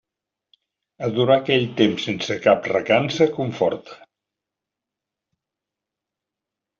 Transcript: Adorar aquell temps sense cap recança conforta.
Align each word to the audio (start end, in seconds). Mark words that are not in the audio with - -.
Adorar 1.07 1.35
aquell 1.41 1.65
temps 1.81 2.05
sense 2.09 2.37
cap 2.45 2.65
recança 2.71 3.27
conforta. 3.35 3.99